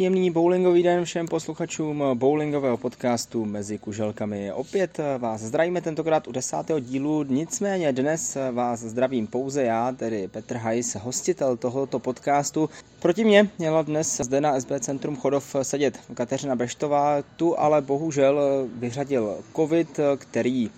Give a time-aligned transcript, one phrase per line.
[0.00, 4.52] Příjemný bowlingový den všem posluchačům bowlingového podcastu Mezi kuželkami.
[4.52, 10.56] Opět vás zdravíme tentokrát u desátého dílu, nicméně dnes vás zdravím pouze já, tedy Petr
[10.56, 12.70] Hajs, hostitel tohoto podcastu.
[13.02, 18.40] Proti mě měla dnes zde na SB Centrum Chodov sedět Kateřina Beštová, tu ale bohužel
[18.74, 20.70] vyřadil covid, který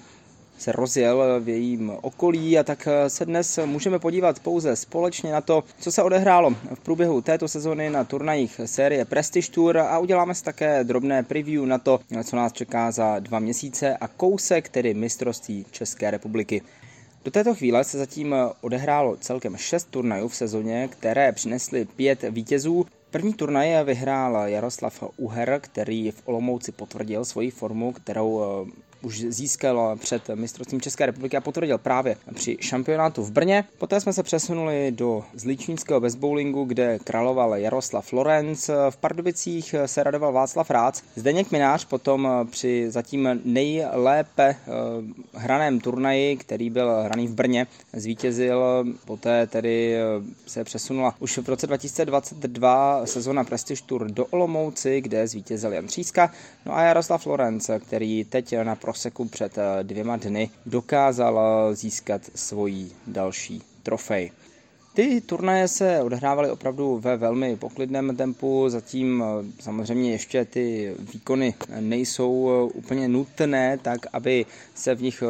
[0.58, 5.64] se rozjel v jejím okolí a tak se dnes můžeme podívat pouze společně na to,
[5.78, 10.44] co se odehrálo v průběhu této sezony na turnajích série Prestige Tour a uděláme si
[10.44, 15.66] také drobné preview na to, co nás čeká za dva měsíce a kousek tedy mistrovství
[15.70, 16.62] České republiky.
[17.24, 22.86] Do této chvíle se zatím odehrálo celkem šest turnajů v sezóně, které přinesly pět vítězů.
[23.10, 28.66] První turnaj vyhrál Jaroslav Uher, který v Olomouci potvrdil svoji formu, kterou
[29.02, 33.64] už získal před mistrovstvím České republiky a potvrdil právě při šampionátu v Brně.
[33.78, 38.70] Poté jsme se přesunuli do zlíčínského bezbowlingu, kde královal Jaroslav Lorenz.
[38.90, 41.02] V Pardubicích se radoval Václav Rác.
[41.16, 44.66] Zdeněk Minář potom při zatím nejlépe eh,
[45.34, 48.84] hraném turnaji, který byl hraný v Brně, zvítězil.
[49.04, 50.00] Poté tedy eh,
[50.46, 56.30] se přesunula už v roce 2022 sezona Prestige Tour do Olomouci, kde zvítězil Jan Tříska.
[56.66, 62.22] No a Jaroslav Lorenz, který teď na proseku před eh, dvěma dny dokázal eh, získat
[62.34, 64.30] svoji další trofej.
[64.94, 71.54] Ty turnaje se odehrávaly opravdu ve velmi poklidném tempu, zatím eh, samozřejmě ještě ty výkony
[71.80, 75.22] nejsou úplně nutné, tak aby se v nich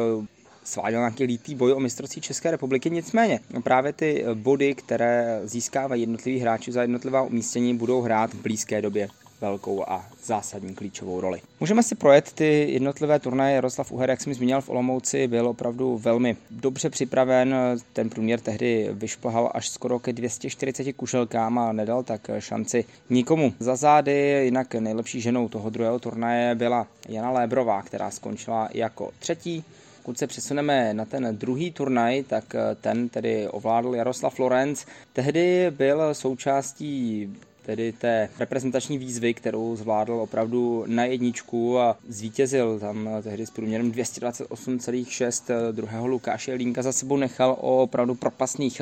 [0.63, 2.89] sváděl nějaký lítý boj o mistrovství České republiky.
[2.89, 8.81] Nicméně právě ty body, které získávají jednotliví hráči za jednotlivá umístění, budou hrát v blízké
[8.81, 9.07] době
[9.43, 11.41] velkou a zásadní klíčovou roli.
[11.59, 13.55] Můžeme si projet ty jednotlivé turnaje.
[13.55, 17.55] Jaroslav Uher, jak jsem zmínil v Olomouci, byl opravdu velmi dobře připraven.
[17.93, 23.75] Ten průměr tehdy vyšplhal až skoro ke 240 kušelkám a nedal tak šanci nikomu za
[23.75, 24.41] zády.
[24.43, 29.63] Jinak nejlepší ženou toho druhého turnaje byla Jana Lébrová, která skončila jako třetí.
[30.03, 34.85] Pokud se přesuneme na ten druhý turnaj, tak ten tedy ovládl Jaroslav Lorenz.
[35.13, 37.29] Tehdy byl součástí
[37.65, 43.91] tedy té reprezentační výzvy, kterou zvládl opravdu na jedničku a zvítězil tam tehdy s průměrem
[43.91, 45.71] 228,6.
[45.71, 48.81] Druhého Lukáše Jelínka za sebou nechal o opravdu propasných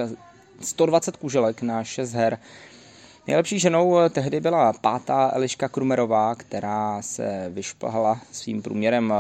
[0.62, 2.40] 120 kuželek na 6 her.
[3.28, 9.14] Nejlepší ženou tehdy byla pátá Eliška Krumerová, která se vyšplhala svým průměrem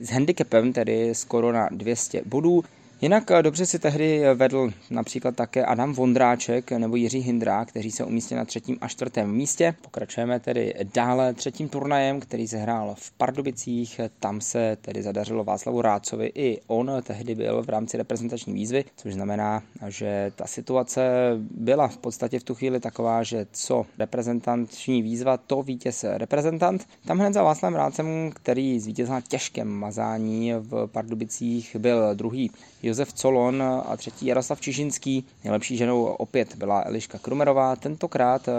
[0.00, 2.64] s handicapem, tedy skoro na 200 bodů.
[3.04, 8.04] Jinak eh, dobře si tehdy vedl například také Adam Vondráček nebo Jiří Hindra, kteří se
[8.04, 9.74] umístili na třetím a čtvrtém místě.
[9.82, 14.00] Pokračujeme tedy dále třetím turnajem, který se hrál v Pardubicích.
[14.20, 16.32] Tam se tedy zadařilo Václavu Rácovi.
[16.34, 21.02] I on tehdy byl v rámci reprezentační výzvy, což znamená, že ta situace
[21.50, 26.86] byla v podstatě v tu chvíli taková, že co reprezentační výzva, to vítěz reprezentant.
[27.06, 32.50] Tam hned za Václavem Rácem, který zvítězil na těžkém mazání v Pardubicích, byl druhý
[32.94, 35.24] Josef Colon a třetí Jaroslav Čižinský.
[35.44, 38.52] Nejlepší ženou opět byla Eliška Krumerová, tentokrát eh,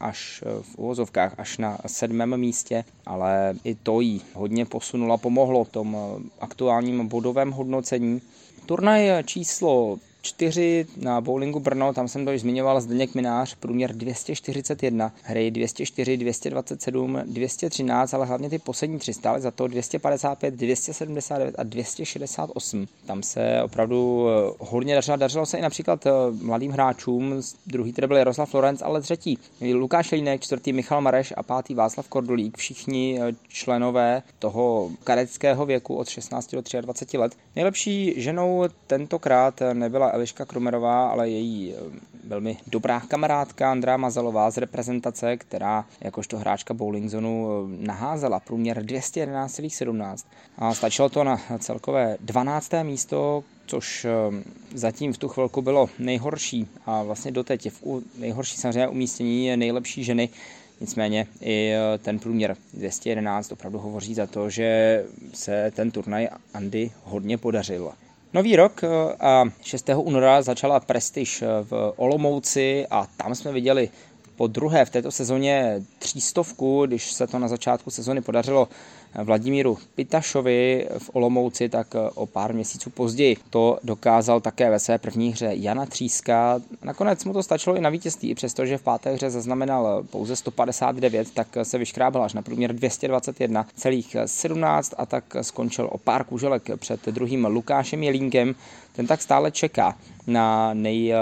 [0.00, 5.16] až eh, v uvozovkách až na sedmém místě, ale i to jí hodně posunulo a
[5.16, 8.20] pomohlo tom eh, aktuálním bodovém hodnocení.
[8.66, 15.12] Turnaj číslo 4 na bowlingu Brno, tam jsem to již zmiňoval, Zdeněk Minář, průměr 241,
[15.22, 21.62] hry 204, 227, 213, ale hlavně ty poslední tři stály za to 255, 279 a
[21.62, 22.86] 268.
[23.06, 26.10] Tam se opravdu eh, hodně dařilo, dařilo se i například eh,
[26.42, 29.38] mladým hráčům, druhý tedy byl Jaroslav Florenc, ale třetí
[29.74, 35.96] Lukáš Línek, čtvrtý Michal Mareš a pátý Václav Kordulík, všichni eh, členové toho kadeckého věku
[35.96, 37.32] od 16 do 23 let.
[37.56, 41.80] Nejlepší ženou tentokrát nebyla Eliška Krumerová, ale její eh,
[42.24, 48.82] velmi dobrá kamarádka Andrá Mazalová z reprezentace, která jakožto hráčka bowling zonu eh, naházela průměr
[48.82, 50.24] 211,17
[50.58, 52.70] a stačilo to na celkové 12.
[52.82, 54.10] místo, což eh,
[54.74, 60.28] zatím v tu chvilku bylo nejhorší a vlastně doteď v nejhorší samozřejmě umístění nejlepší ženy,
[60.80, 67.38] Nicméně i ten průměr 211 opravdu hovoří za to, že se ten turnaj Andy hodně
[67.38, 67.92] podařil.
[68.32, 68.88] Nový rok eh,
[69.20, 69.90] a 6.
[69.96, 73.90] února začala Prestiž eh, v Olomouci a tam jsme viděli
[74.36, 78.68] po druhé v této sezóně třístovku, když se to na začátku sezóny podařilo
[79.24, 85.32] Vladimíru Pitašovi v Olomouci, tak o pár měsíců později to dokázal také ve své první
[85.32, 86.60] hře Jana Tříska.
[86.82, 91.48] Nakonec mu to stačilo i na vítězství, přestože v páté hře zaznamenal pouze 159, tak
[91.62, 98.02] se vyškrábal až na průměr 221,17 a tak skončil o pár kůželek před druhým Lukášem
[98.02, 98.54] Jelínkem.
[98.92, 99.96] Ten tak stále čeká
[100.26, 101.14] na, nej,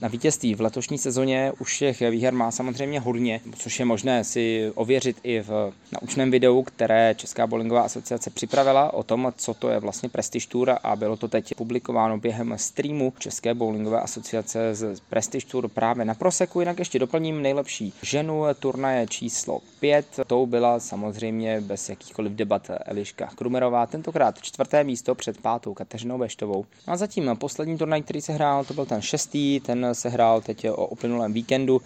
[0.00, 1.52] na vítězství v letošní sezóně.
[1.58, 6.62] Už těch výher má samozřejmě hodně, což je možné si ověřit i v naučném videu,
[6.62, 11.16] které Česká bowlingová asociace připravila o tom, co to je vlastně Prestige Tour a bylo
[11.16, 16.60] to teď publikováno během streamu České bowlingové asociace z Prestige Tour právě na Proseku.
[16.60, 20.06] Jinak ještě doplním nejlepší ženu turnaje číslo 5.
[20.26, 26.66] Tou byla samozřejmě bez jakýchkoliv debat Eliška Krumerová, tentokrát čtvrté místo před pátou Kateřinou Beštovou.
[26.86, 30.68] A zatím poslední turnaj, který se hrál, to byl ten šestý, ten se hrál teď
[30.68, 31.82] o uplynulém víkendu.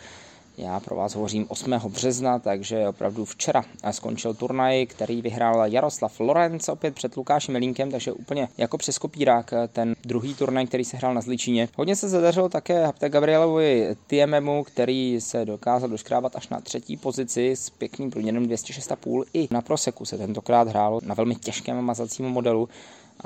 [0.59, 1.71] Já pro vás hovořím 8.
[1.89, 8.13] března, takže opravdu včera skončil turnaj, který vyhrál Jaroslav Lorenz opět před Lukášem Melínkem, takže
[8.13, 11.69] úplně jako přes kopírák ten druhý turnaj, který se hrál na Zličíně.
[11.77, 17.51] Hodně se zadařilo také Hapte Gabrielovi TMMu, který se dokázal doškrávat až na třetí pozici
[17.51, 19.25] s pěkným průměrem 206,5.
[19.33, 22.69] I na Proseku se tentokrát hrálo na velmi těžkém mazacím modelu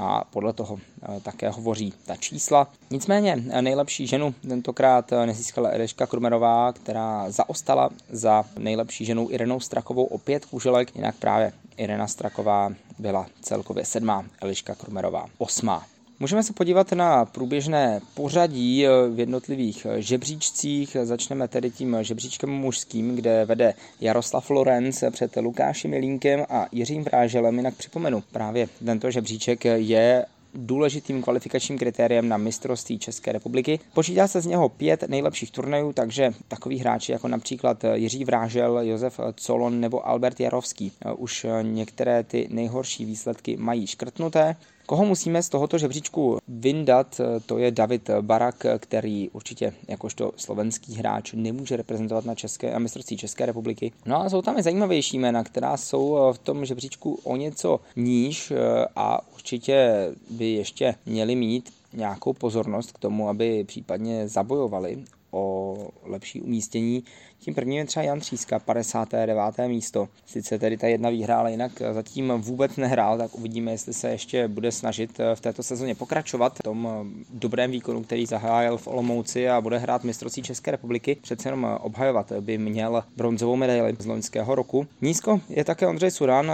[0.00, 2.68] a podle toho eh, také hovoří ta čísla.
[2.90, 9.60] Nicméně eh, nejlepší ženu tentokrát eh, nezískala Eliška Krumerová, která zaostala za nejlepší ženou Irenou
[9.60, 15.86] Strakovou o pět kůželek, jinak právě Irena Straková byla celkově sedmá, Eliška Krumerová osmá.
[16.22, 20.96] Můžeme se podívat na průběžné pořadí v jednotlivých žebříčcích.
[21.02, 27.56] Začneme tedy tím žebříčkem mužským, kde vede Jaroslav Lorenz před Lukášem Milínkem a Jiřím Vráželem.
[27.56, 33.80] Jinak připomenu, právě tento žebříček je důležitým kvalifikačním kritériem na mistrovství České republiky.
[33.94, 39.20] Počítá se z něho pět nejlepších turnajů, takže takový hráči jako například Jiří Vrážel, Josef
[39.34, 44.56] Colon nebo Albert Jarovský už některé ty nejhorší výsledky mají škrtnuté.
[44.90, 51.32] Koho musíme z tohoto žebříčku vyndat, to je David Barak, který určitě jakožto slovenský hráč
[51.32, 53.92] nemůže reprezentovat na České a mistrovství České republiky.
[54.06, 58.52] No a jsou tam i zajímavější jména, která jsou v tom žebříčku o něco níž
[58.96, 66.40] a určitě by ještě měli mít nějakou pozornost k tomu, aby případně zabojovali o lepší
[66.40, 67.04] umístění.
[67.38, 69.36] Tím prvním je třeba Jan Tříska, 59.
[69.66, 70.08] místo.
[70.26, 74.48] Sice tedy ta jedna výhra, ale jinak zatím vůbec nehrál, tak uvidíme, jestli se ještě
[74.48, 76.88] bude snažit v této sezóně pokračovat v tom
[77.30, 81.16] dobrém výkonu, který zahájil v Olomouci a bude hrát mistrovství České republiky.
[81.22, 84.86] Přece jenom obhajovat by měl bronzovou medaili z loňského roku.
[85.02, 86.52] Nízko je také Ondřej Suran,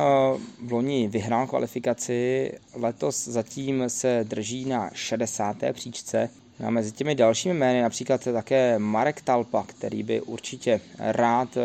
[0.65, 5.57] v loni vyhrál kvalifikaci, letos zatím se drží na 60.
[5.73, 6.31] příčce.
[6.65, 11.61] A mezi těmi dalšími jmény například také Marek Talpa, který by určitě rád eh,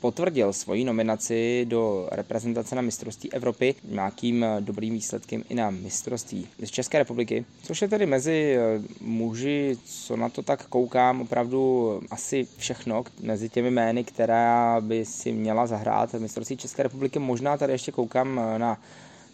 [0.00, 6.48] potvrdil svoji nominaci do reprezentace na mistrovství Evropy nějakým eh, dobrým výsledkem i na mistrovství
[6.64, 12.00] z České republiky, což je tedy mezi eh, muži, co na to tak koukám, opravdu
[12.10, 17.18] asi všechno mezi těmi jmény, která by si měla zahrát mistrovství České republiky.
[17.18, 18.78] Možná tady ještě koukám na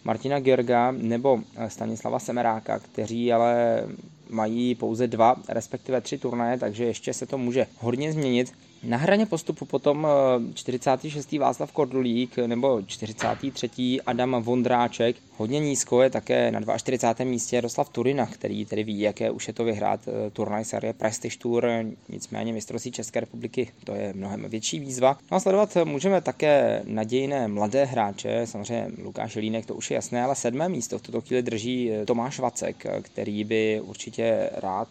[0.05, 3.85] Martina Georga nebo Stanislava Semeráka, kteří ale
[4.31, 8.53] mají pouze dva, respektive tři turnaje, takže ještě se to může hodně změnit.
[8.83, 10.07] Na hraně postupu potom
[10.55, 11.33] 46.
[11.33, 14.01] Eh, Václav Kordulík nebo 43.
[14.07, 15.17] Adam Vondráček.
[15.39, 17.25] Hodně nízko je také na 42.
[17.25, 21.37] místě Jaroslav Turina, který tedy ví, jaké už je to vyhrát eh, turnaj série Prestige
[21.39, 21.69] Tour,
[22.09, 25.19] nicméně mistrovství České republiky to je mnohem větší výzva.
[25.31, 30.23] No a sledovat můžeme také nadějné mladé hráče, samozřejmě Lukáš Línek, to už je jasné,
[30.23, 34.89] ale sedmé místo v tuto chvíli drží eh, Tomáš Vacek, který by určitě rád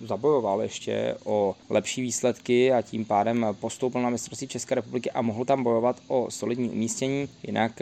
[0.00, 5.44] zabojoval ještě o lepší výsledky a tím pádem postoupil na mistrovství České republiky a mohl
[5.44, 7.28] tam bojovat o solidní umístění.
[7.42, 7.72] Jinak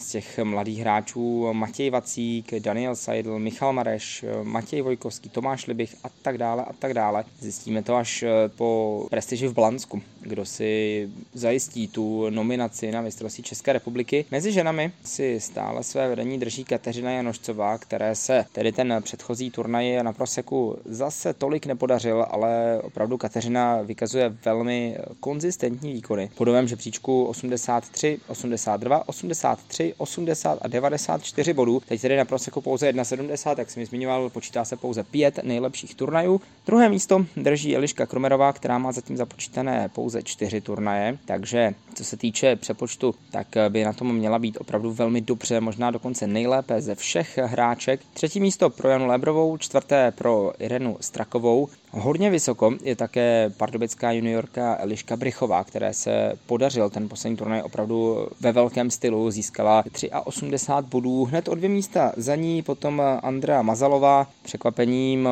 [0.00, 6.08] z těch mladých hráčů Matěj Vacík, Daniel Seidl, Michal Mareš, Matěj Vojkovský, Tomáš Libich a
[6.22, 7.24] tak dále a tak dále.
[7.38, 13.44] Zjistíme to až eh, po prestiži v Blansku, kdo si zajistí tu nominaci na mistrovství
[13.44, 14.24] České republiky.
[14.30, 20.02] Mezi ženami si stále své vedení drží Kateřina Janošcová, které se tedy ten předchozí turnaj
[20.02, 26.30] na Proseku zase tolik nepodařil, ale opravdu Kateřina vykazuje velmi konzistentní výkony.
[26.34, 31.82] Po novém žebříčku 83, 82, 83, 80 a 94 bodů.
[31.88, 35.94] Teď tedy na Proseku pouze 1,70, jak jsem mi zmiňoval, počítá se pouze pět nejlepších
[35.94, 36.40] turnajů.
[36.66, 42.16] Druhé místo drží Eliška Kromerová, která má zatím započítané pouze čtyři turnaje, takže co se
[42.16, 46.94] týče přepočtu, tak by na tom měla být opravdu velmi dobře, možná dokonce nejlépe ze
[46.94, 48.00] všech hráček.
[48.14, 54.76] Třetí místo pro Janu Lebrovou, čtvrté pro Irenu Strakovou Hodně vysoko je také pardubická juniorka
[54.80, 59.30] Eliška Brychová, které se podařil ten poslední turnaj opravdu ve velkém stylu.
[59.30, 59.84] Získala
[60.24, 64.26] 83 bodů, hned o dvě místa za ní, potom Andrea Mazalová.
[64.42, 65.28] Překvapením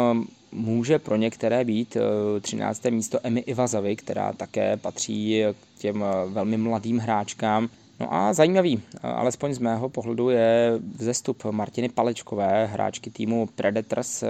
[0.52, 1.96] může pro některé být
[2.40, 2.84] 13.
[2.90, 7.68] místo Emy Ivazavy, která také patří k těm velmi mladým hráčkám.
[8.00, 14.28] No a zajímavý, alespoň z mého pohledu, je vzestup Martiny Palečkové, hráčky týmu Predators eh,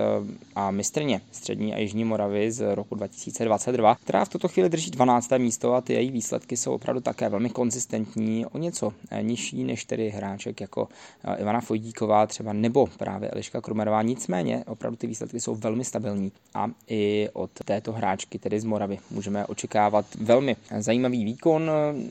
[0.55, 5.31] a mistrně Střední a Jižní Moravy z roku 2022, která v tuto chvíli drží 12.
[5.39, 9.85] místo a ty její výsledky jsou opravdu také velmi konzistentní, o něco eh, nižší než
[9.85, 10.89] tedy hráček jako
[11.25, 14.03] eh, Ivana Fojdíková třeba nebo právě Eliška Krumerová.
[14.03, 18.99] Nicméně opravdu ty výsledky jsou velmi stabilní a i od této hráčky, tedy z Moravy,
[19.11, 21.71] můžeme očekávat velmi zajímavý výkon.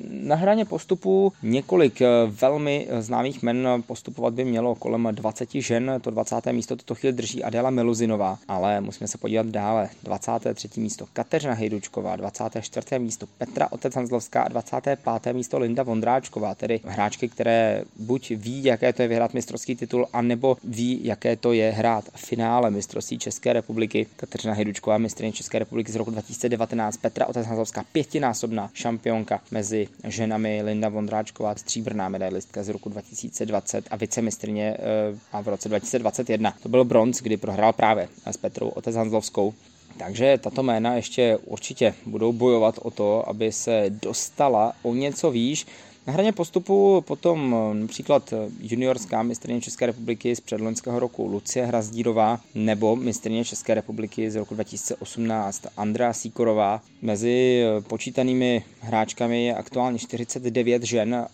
[0.10, 5.92] Na hraně postupu Několik eh, velmi eh, známých men postupovat by mělo kolem 20 žen.
[6.02, 6.46] To 20.
[6.52, 9.90] místo tuto chvíli drží Adela Meluzinová, ale musíme se podívat dále.
[10.04, 10.70] 23.
[10.78, 13.00] místo Kateřina Hejdučková, 24.
[13.00, 15.34] místo Petra Otec Hanzlovská a 25.
[15.34, 20.58] místo Linda Vondráčková, tedy hráčky, které buď ví, jaké to je vyhrát mistrovský titul, anebo
[20.64, 24.08] ví, jaké to je hrát v finále mistrovství České republiky.
[24.16, 30.62] Kateřina Hejdučková, mistrně České republiky z roku 2019, Petra Otec Hanzlovská, pětinásobná šampionka mezi ženami
[30.64, 36.54] Linda Vondráčková Šimečková, stříbrná medailistka z roku 2020 a vicemistrně eh, a v roce 2021.
[36.64, 39.54] To byl bronz, kdy prohrál právě s Petrou Otec Hanzlovskou.
[39.98, 45.66] Takže tato jména ještě určitě budou bojovat o to, aby se dostala o něco výš.
[46.08, 52.40] Na hraně postupu potom eh, například juniorská mistrně České republiky z předloňského roku Lucie Hrazdírová
[52.56, 56.82] nebo mistrně České republiky z roku 2018 Andrea Sikorová.
[57.02, 61.28] Mezi eh, počítanými hráčkami je aktuálně 49 žen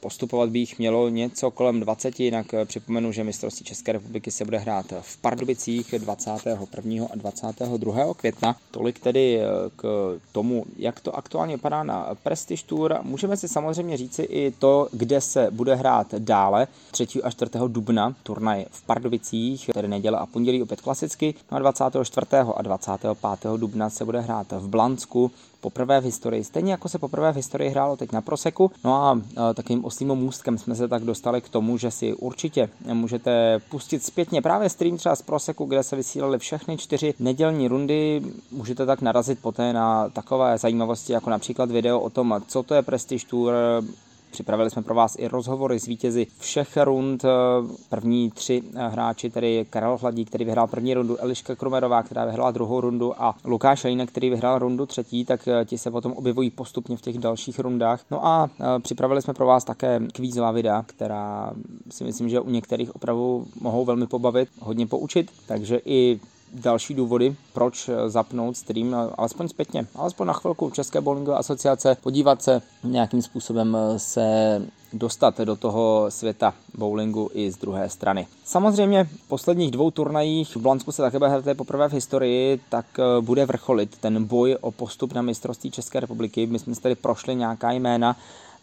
[0.00, 4.44] Postupovat by jich mělo něco kolem 20, jinak eh, připomenu, že mistrovství České republiky se
[4.44, 7.06] bude hrát v Pardubicích 21.
[7.12, 8.14] a 22.
[8.14, 8.56] května.
[8.70, 9.44] Tolik tedy eh,
[9.76, 12.98] k tomu, jak to aktuálně vypadá na Prestige Tour.
[13.02, 16.66] Můžeme si samozřejmě říci i to, kde se bude hrát dále.
[16.90, 17.06] 3.
[17.22, 17.50] a 4.
[17.68, 21.34] dubna turnaj v Pardubicích, tedy neděle a pondělí opět klasicky.
[21.50, 22.26] No a 24.
[22.56, 23.16] a 25.
[23.56, 27.70] dubna se bude hrát v Blansku poprvé v historii, stejně jako se poprvé v historii
[27.70, 28.70] hrálo teď na Proseku.
[28.84, 29.20] No a
[29.54, 34.42] takým oslým můstkem jsme se tak dostali k tomu, že si určitě můžete pustit zpětně
[34.42, 38.22] právě stream třeba z Proseku, kde se vysílaly všechny čtyři nedělní rundy.
[38.50, 42.82] Můžete tak narazit poté na takové zajímavosti, jako například video o tom, co to je
[42.82, 43.54] Prestige Tour,
[44.30, 47.24] Připravili jsme pro vás i rozhovory s vítězi všech rund.
[47.88, 52.80] První tři hráči, tedy Karel Hladík, který vyhrál první rundu, Eliška Krumerová, která vyhrála druhou
[52.80, 57.00] rundu a Lukáš Línek, který vyhrál rundu třetí, tak ti se potom objevují postupně v
[57.00, 58.00] těch dalších rundách.
[58.10, 58.50] No a
[58.82, 61.52] připravili jsme pro vás také kvízová videa, která
[61.90, 66.20] si myslím, že u některých opravdu mohou velmi pobavit, hodně poučit, takže i
[66.52, 72.62] další důvody, proč zapnout stream, alespoň zpětně, alespoň na chvilku České bowlingové asociace, podívat se
[72.84, 74.60] nějakým způsobem se
[74.92, 78.26] dostat do toho světa bowlingu i z druhé strany.
[78.44, 83.20] Samozřejmě v posledních dvou turnajích v Blansku se také bude poprvé v historii, tak eh,
[83.20, 86.46] bude vrcholit ten boj o postup na mistrovství České republiky.
[86.46, 88.16] My jsme tady prošli nějaká jména,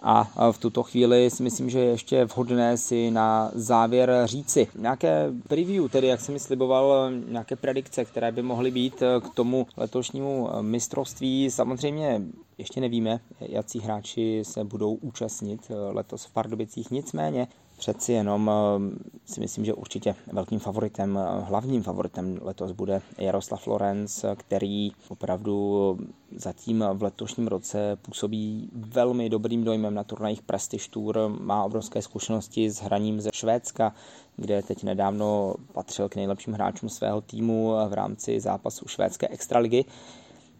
[0.07, 5.31] a v tuto chvíli si myslím, že je ještě vhodné si na závěr říci nějaké
[5.47, 10.49] preview, tedy jak jsem mi sliboval, nějaké predikce, které by mohly být k tomu letošnímu
[10.61, 11.51] mistrovství.
[11.51, 12.21] Samozřejmě
[12.57, 17.47] ještě nevíme, jaký hráči se budou účastnit letos v Pardubicích, nicméně
[17.77, 23.67] Přeci jenom eh, si myslím, že určitě velkým favoritem, eh, hlavním favoritem letos bude Jaroslav
[23.67, 25.97] Lorenz, který opravdu
[26.35, 32.69] zatím v letošním roce působí velmi dobrým dojmem na turnajích Prestige Tour, má obrovské zkušenosti
[32.69, 33.93] s hraním ze Švédska,
[34.35, 39.85] kde teď nedávno patřil k nejlepším hráčům svého týmu v rámci zápasu švédské extraligy.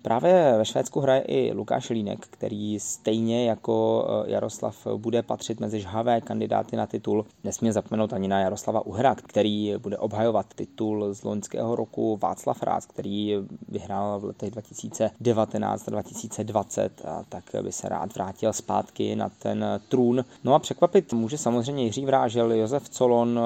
[0.06, 5.82] Právě ve Švédsku hraje i Lukáš Línek, který stejně jako eh, Jaroslav bude patřit mezi
[5.82, 7.26] žhavé kandidáty na titul.
[7.44, 12.86] Nesmí zapomenout ani na Jaroslava Uhra, který bude obhajovat titul z loňského roku Václav Rác,
[12.86, 13.36] který
[13.68, 19.66] vyhrál v letech 2019 a 2020 a tak by se rád vrátil zpátky na ten
[19.90, 20.26] trůn.
[20.44, 23.40] No a překvapit může samozřejmě Jiří Vrážel, Josef Colon.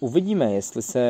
[0.00, 1.02] Uvidíme, jestli se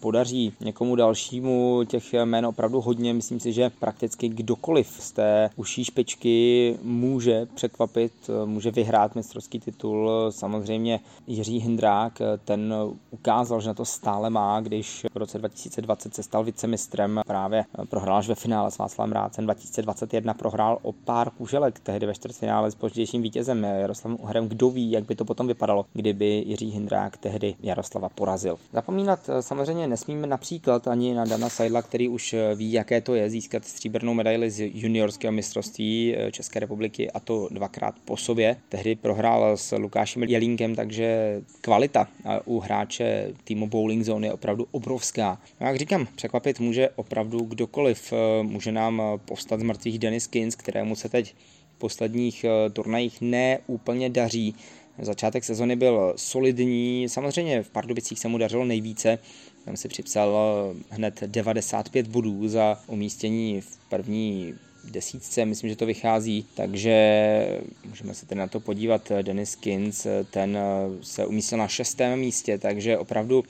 [0.00, 3.14] podaří někomu dalšímu těch jmén opravdu hodně.
[3.14, 8.12] Myslím si, že prakticky kdokoliv z té užší špičky může překvapit,
[8.44, 10.10] může vyhrát mistrovský titul.
[10.30, 12.74] Samozřejmě Jiří Hindrák, ten
[13.10, 18.16] ukázal, že na to stále má, když v roce 2020 se stal vicemistrem, právě prohrál
[18.16, 22.74] až ve finále s Václavem Rácem, 2021 prohrál o pár kuželek, tehdy ve čtvrtfinále s
[22.74, 24.48] pozdějším vítězem Jaroslavem Uhrem.
[24.48, 28.58] Kdo ví, jak by to potom vypadalo, kdyby Jiří Hindrák tehdy Jaroslava porazil.
[28.72, 33.64] Zapomínat samozřejmě nesmíme například ani na Dana Seidla, který už ví, jaké to je získat
[33.64, 38.56] stříbrnou medaili z juniorského mistrovství České republiky a to dvakrát po sobě.
[38.68, 42.08] Tehdy prohrál s Lukášem Jelínkem, takže kvalita
[42.44, 45.40] u hráče týmu Bowling Zone je opravdu obrovská.
[45.60, 48.12] No, jak říkám, překvapit může opravdu kdokoliv.
[48.42, 51.34] Může nám povstat z mrtvých Dennis Kins, kterému se teď
[51.76, 54.54] v posledních eh, turnajích ne úplně daří.
[54.98, 59.18] Začátek sezony byl solidní, samozřejmě v Pardubicích se mu dařilo nejvíce,
[59.66, 64.54] tam si připsal eh, hned 95 bodů za umístění v první
[64.90, 69.12] desítce, myslím, že to vychází, takže můžeme se tedy na to podívat.
[69.22, 70.58] Dennis Kins, ten
[71.02, 73.44] se umístil na šestém místě, takže opravdu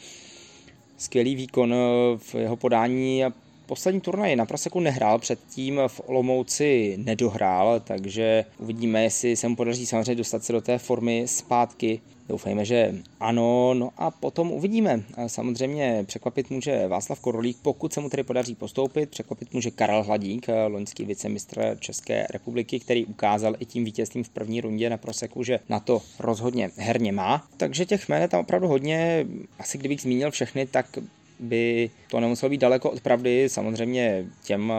[0.98, 1.74] skvělý výkon
[2.18, 3.32] v jeho podání a
[3.66, 9.86] poslední turnaj na Praseku nehrál, předtím v Olomouci nedohrál, takže uvidíme, jestli se mu podaří
[9.86, 12.00] samozřejmě dostat se do té formy zpátky.
[12.28, 15.02] Doufejme, že ano, no a potom uvidíme.
[15.26, 20.46] Samozřejmě překvapit může Václav Korolík, pokud se mu tedy podaří postoupit, překvapit může Karel Hladík,
[20.68, 25.60] loňský vicemistr České republiky, který ukázal i tím vítězstvím v první rundě na Proseku, že
[25.68, 27.46] na to rozhodně herně má.
[27.56, 29.26] Takže těch jmen je tam opravdu hodně,
[29.58, 30.98] asi kdybych zmínil všechny, tak
[31.40, 33.48] by to nemuselo být daleko od pravdy.
[33.48, 34.72] Samozřejmě těm,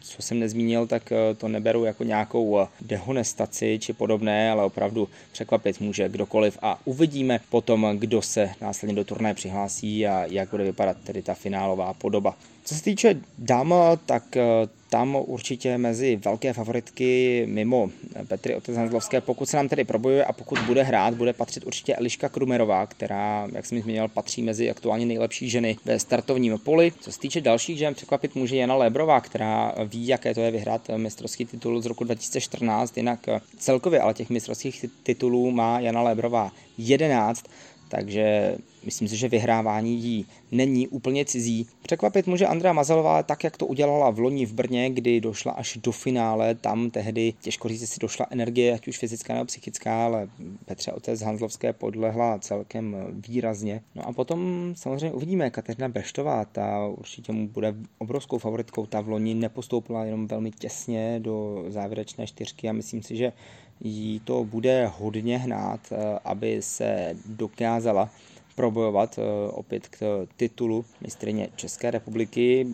[0.00, 5.08] co jsem nezmínil, tak eh, to neberu jako nějakou eh, dehonestaci či podobné, ale opravdu
[5.32, 10.64] překvapit může kdokoliv a uvidíme potom, kdo se následně do turnaje přihlásí a jak bude
[10.64, 12.36] vypadat tedy ta finálová podoba.
[12.64, 13.74] Co se týče dám,
[14.06, 14.42] tak eh,
[14.90, 17.90] tam určitě mezi velké favoritky mimo
[18.28, 22.28] Petry Otezhanzlovské, pokud se nám tedy probojuje a pokud bude hrát, bude patřit určitě Eliška
[22.28, 26.92] Krumerová, která, jak jsem zmínil, patří mezi aktuálně nejlepší ženy ve startovním poli.
[27.00, 30.90] Co se týče dalších žen, překvapit může Jana Lébrová, která ví, jaké to je vyhrát
[30.96, 33.26] mistrovský titul z roku 2014, jinak
[33.58, 37.44] celkově ale těch mistrovských titulů má Jana Lébrová 11
[37.88, 41.66] takže myslím si, že vyhrávání jí není úplně cizí.
[41.82, 45.78] Překvapit může Andrea Mazelová tak, jak to udělala v loni v Brně, kdy došla až
[45.82, 46.54] do finále.
[46.54, 50.28] Tam tehdy těžko říct, jestli došla energie, ať už fyzická nebo psychická, ale
[50.64, 52.96] Petře Otec Hanzlovské podlehla celkem
[53.28, 53.82] výrazně.
[53.94, 58.86] No a potom samozřejmě uvidíme Kateřina Beštová, ta určitě mu bude obrovskou favoritkou.
[58.86, 63.32] Ta v loni nepostoupila jenom velmi těsně do závěrečné čtyřky a myslím si, že
[63.80, 68.10] jí to bude hodně hnát, eh, aby se dokázala
[68.56, 72.66] probojovat eh, opět k titulu mistrině České republiky.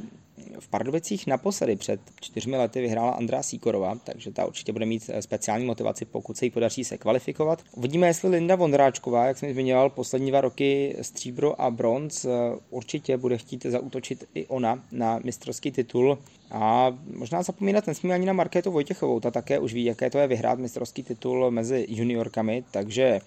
[0.61, 5.23] V Pardubicích naposledy před čtyřmi lety vyhrála Andrá Síkorová, takže ta určitě bude mít eh,
[5.23, 7.63] speciální motivaci, pokud se jí podaří se kvalifikovat.
[7.73, 12.27] Uvidíme, jestli Linda Vondráčková, jak jsem zmiňoval, poslední dva roky stříbro a bronz,
[12.71, 16.19] určitě bude chtít zautočit i ona na mistrovský titul.
[16.51, 20.27] A možná zapomínat nesmíme ani na Markétu Vojtěchovou, ta také už ví, jaké to je
[20.27, 23.21] vyhrát mistrovský titul mezi juniorkami, takže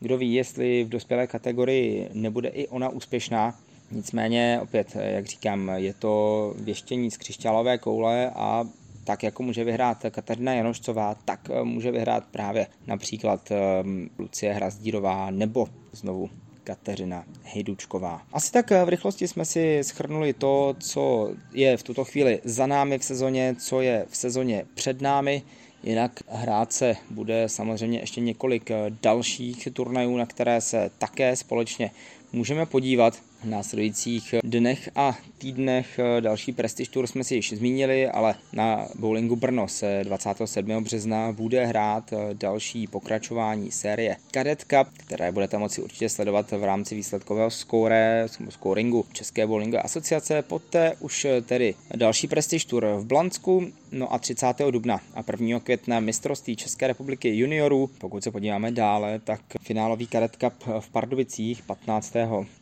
[0.00, 3.58] kdo ví, jestli v dospělé kategorii nebude i ona úspěšná.
[3.90, 8.64] Nicméně, opět, jak říkám, je to věštění z křišťálové koule a
[9.04, 15.68] tak jako může vyhrát Katarina Janošcová, tak může vyhrát právě například ehm, Lucie Hrazdírová nebo
[15.92, 16.30] znovu
[16.64, 18.22] Kateřina Hejdučková.
[18.32, 22.98] Asi tak v rychlosti jsme si schrnuli to, co je v tuto chvíli za námi
[22.98, 25.42] v sezóně, co je v sezóně před námi.
[25.86, 28.70] Jinak hrát se bude samozřejmě ještě několik
[29.02, 31.90] dalších turnajů, na které se také společně
[32.32, 36.00] můžeme podívat v následujících dnech a týdnech.
[36.20, 40.84] Další Prestige Tour jsme si již zmínili, ale na bowlingu Brno se 27.
[40.84, 46.94] března bude hrát další pokračování série Cadet Cup, které budete moci určitě sledovat v rámci
[46.94, 50.42] výsledkového skóre, scoringu České bowlingové asociace.
[50.42, 54.46] Poté už tedy další Prestige Tour v Blansku, no a 30.
[54.70, 55.60] dubna a 1.
[55.60, 57.90] května mistrovství České republiky juniorů.
[57.98, 62.14] Pokud se podíváme dále, tak finálový Cadet Cup v Pardubicích 15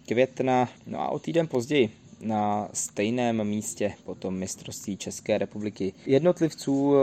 [0.06, 1.90] května, no a o týden později
[2.22, 6.94] na stejném místě potom mistrovství České republiky jednotlivců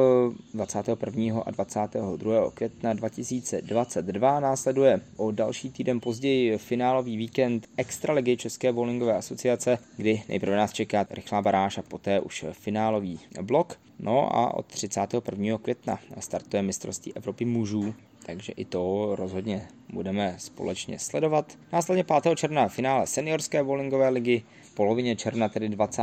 [0.54, 1.38] 21.
[1.38, 2.52] Eh, a 22.
[2.52, 10.58] května 2022 následuje o další týden později finálový víkend Extraligy České bowlingové asociace, kdy nejprve
[10.58, 13.80] nás čeká rychlá baráž a poté už finálový blok.
[14.00, 15.58] No a od 31.
[15.58, 17.94] května startuje mistrovství Evropy mužů
[18.26, 21.58] takže i to rozhodně budeme společně sledovat.
[21.74, 22.36] Následně 5.
[22.36, 26.02] června finále seniorské bowlingové ligy, polovině června, tedy 20.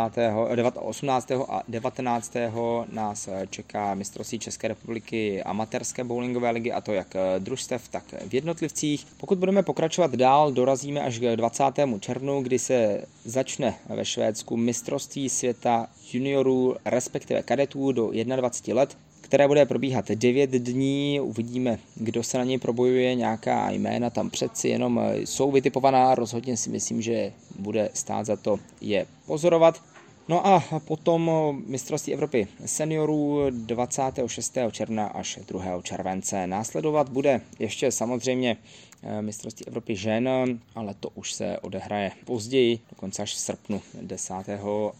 [0.74, 1.30] 18.
[1.48, 2.34] a 19.
[2.92, 9.06] nás čeká mistrovství České republiky amatérské bowlingové ligy, a to jak družstev, tak v jednotlivcích.
[9.16, 11.64] Pokud budeme pokračovat dál, dorazíme až k 20.
[12.00, 18.96] červnu, kdy se začne ve Švédsku mistrovství světa juniorů, respektive kadetů do 21 let
[19.26, 21.20] které bude probíhat 9 dní.
[21.20, 26.14] Uvidíme, kdo se na něj probojuje, nějaká jména tam přeci jenom jsou vytipovaná.
[26.14, 29.82] Rozhodně si myslím, že bude stát za to je pozorovat.
[30.28, 31.30] No a potom
[31.66, 34.58] mistrovství Evropy seniorů 26.
[34.70, 35.82] června až 2.
[35.82, 36.46] července.
[36.46, 38.56] Následovat bude ještě samozřejmě
[38.95, 40.28] Eh, mistrovství Evropy žen,
[40.74, 44.34] ale to už se odehraje později, dokonce až v srpnu 10.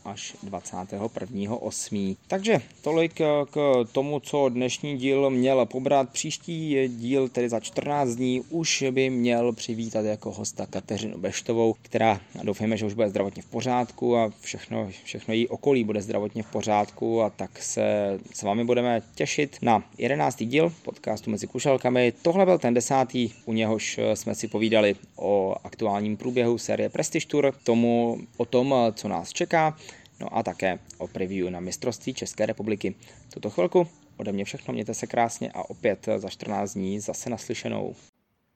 [0.05, 1.57] až 21.
[1.57, 2.17] 8.
[2.27, 6.11] Takže tolik eh, k tomu, co dnešní díl měl pobrat.
[6.11, 12.21] Příští díl, tedy za 14 dní, už by měl přivítat jako hosta Kateřinu Beštovou, která
[12.43, 16.51] doufáme, že už bude zdravotně v pořádku a všechno, všechno jí okolí bude zdravotně v
[16.51, 20.43] pořádku a tak se s vámi budeme těšit na 11.
[20.43, 22.13] díl podcastu Mezi kušelkami.
[22.23, 27.27] Tohle byl ten desátý, u něhož Eh, jsme si povídali o aktuálním průběhu série Prestige
[27.27, 29.77] Tour, tomu o tom, eh, co nás čeká,
[30.21, 32.95] no a také o preview na mistrovství České republiky.
[33.35, 37.95] Tuto chvilku ode mě všechno, mějte se krásně a opět za 14 dní zase naslyšenou.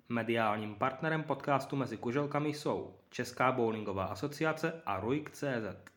[0.08, 5.90] Mediálním partnerem podcastu Mezi kuželkami jsou Česká bowlingová asociace a RUIK.cz.